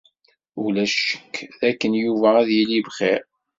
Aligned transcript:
Ulac 0.63 0.91
ccek 0.97 1.35
dakken 1.59 1.93
Yuba 2.03 2.29
ad 2.41 2.49
yili 2.55 2.79
bxir. 2.87 3.21